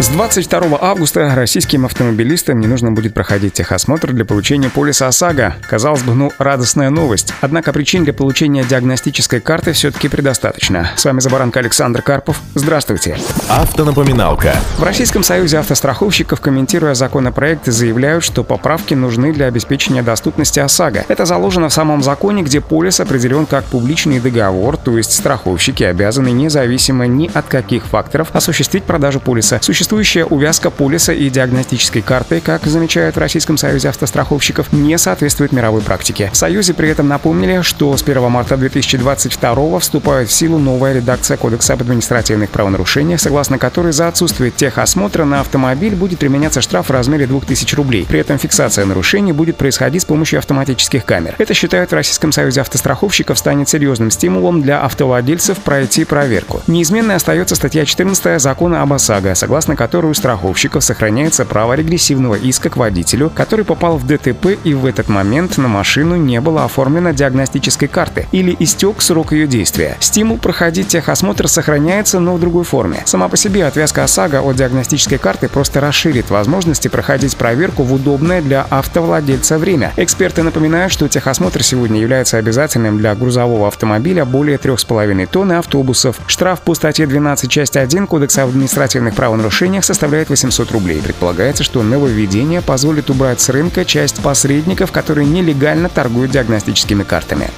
[0.00, 5.56] С 22 августа российским автомобилистам не нужно будет проходить техосмотр для получения полиса ОСАГО.
[5.68, 7.34] Казалось бы, ну, радостная новость.
[7.42, 10.90] Однако причин для получения диагностической карты все-таки предостаточно.
[10.96, 12.40] С вами Забаранка Александр Карпов.
[12.54, 13.18] Здравствуйте.
[13.50, 14.54] Автонапоминалка.
[14.78, 21.04] В Российском союзе автостраховщиков, комментируя законопроекты, заявляют, что поправки нужны для обеспечения доступности ОСАГО.
[21.08, 26.30] Это заложено в самом законе, где полис определен как публичный договор, то есть страховщики обязаны
[26.30, 29.58] независимо ни от каких факторов осуществить продажу полиса.
[29.60, 35.50] Существует Существующая увязка полиса и диагностической карты, как замечают в Российском союзе автостраховщиков, не соответствует
[35.50, 36.30] мировой практике.
[36.32, 41.36] В Союзе при этом напомнили, что с 1 марта 2022 вступает в силу новая редакция
[41.36, 46.92] Кодекса об административных правонарушениях, согласно которой за отсутствие техосмотра на автомобиль будет применяться штраф в
[46.92, 48.06] размере 2000 рублей.
[48.08, 51.34] При этом фиксация нарушений будет происходить с помощью автоматических камер.
[51.38, 56.62] Это, считают в Российском союзе автостраховщиков, станет серьезным стимулом для автовладельцев пройти проверку.
[56.68, 62.70] Неизменной остается статья 14 закона об ОСАГО, согласно которой у страховщиков сохраняется право регрессивного иска
[62.70, 67.12] к водителю, который попал в ДТП и в этот момент на машину не было оформлено
[67.12, 69.96] диагностической карты или истек срок ее действия.
[70.00, 73.02] Стимул проходить техосмотр сохраняется, но в другой форме.
[73.04, 78.42] Сама по себе отвязка ОСАГО от диагностической карты просто расширит возможности проходить проверку в удобное
[78.42, 79.92] для автовладельца время.
[79.96, 86.16] Эксперты напоминают, что техосмотр сегодня является обязательным для грузового автомобиля более 3,5 тонн и автобусов.
[86.26, 91.02] Штраф по статье 12 часть 1 Кодекса административных правонарушений нарушениях составляет 800 рублей.
[91.02, 97.50] Предполагается, что нововведение позволит убрать с рынка часть посредников, которые нелегально торгуют диагностическими картами.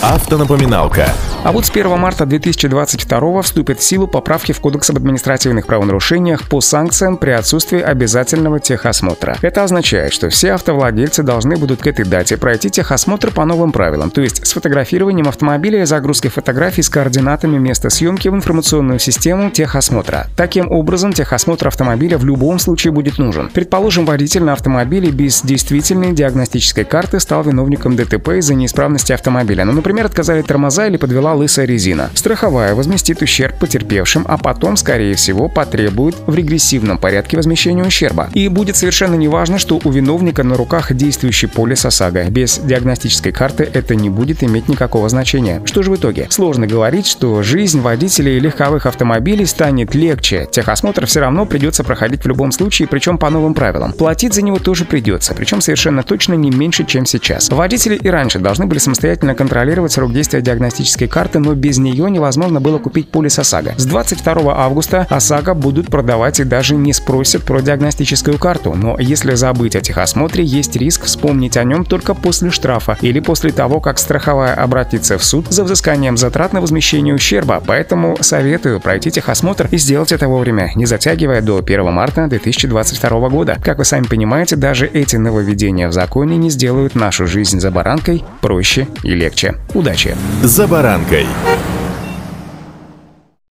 [0.00, 1.12] Автонапоминалка.
[1.42, 6.46] А вот с 1 марта 2022 вступят в силу поправки в Кодекс об административных правонарушениях
[6.46, 9.38] по санкциям при отсутствии обязательного техосмотра.
[9.40, 14.10] Это означает, что все автовладельцы должны будут к этой дате пройти техосмотр по новым правилам,
[14.10, 19.50] то есть с фотографированием автомобиля и загрузкой фотографий с координатами места съемки в информационную систему
[19.50, 20.26] техосмотра.
[20.36, 23.48] Таким образом, техосмотр автомобиля в любом случае будет нужен.
[23.48, 29.64] Предположим, водитель на автомобиле без действительной диагностической карты стал виновником ДТП из-за неисправности автомобиля.
[29.64, 32.10] Ну, например, отказали тормоза или подвела лысая резина.
[32.14, 38.28] Страховая возместит ущерб потерпевшим, а потом, скорее всего, потребует в регрессивном порядке возмещения ущерба.
[38.34, 42.24] И будет совершенно неважно, что у виновника на руках действующий полис ОСАГО.
[42.30, 45.62] Без диагностической карты это не будет иметь никакого значения.
[45.64, 46.26] Что же в итоге?
[46.30, 50.48] Сложно говорить, что жизнь водителей легковых автомобилей станет легче.
[50.50, 53.92] Техосмотр все равно придется проходить в любом случае, причем по новым правилам.
[53.92, 57.50] Платить за него тоже придется, причем совершенно точно не меньше, чем сейчас.
[57.50, 62.60] Водители и раньше должны были самостоятельно контролировать срок действия диагностической карты, но без нее невозможно
[62.60, 63.74] было купить полис ОСАГО.
[63.76, 69.34] С 22 августа ОСАГО будут продавать и даже не спросят про диагностическую карту, но если
[69.34, 73.98] забыть о техосмотре, есть риск вспомнить о нем только после штрафа или после того, как
[73.98, 79.78] страховая обратится в суд за взысканием затрат на возмещение ущерба, поэтому советую пройти техосмотр и
[79.78, 83.58] сделать это вовремя, не затягивая до 1 марта 2022 года.
[83.62, 88.24] Как вы сами понимаете, даже эти нововведения в законе не сделают нашу жизнь за баранкой
[88.40, 89.56] проще и легче.
[89.74, 90.16] Удачи!
[90.42, 91.69] «За баранкой» que